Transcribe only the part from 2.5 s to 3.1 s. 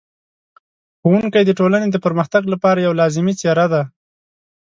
لپاره یوه